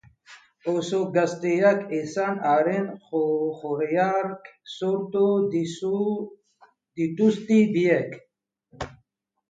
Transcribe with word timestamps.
Oso 0.71 1.01
gazteak 1.17 1.83
izan 1.97 2.39
arren, 2.53 2.89
joerak 3.11 4.51
sortu 4.79 5.29
dituzte 5.55 7.63
biek. 7.79 8.23